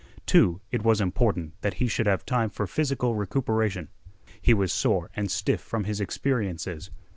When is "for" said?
2.49-2.65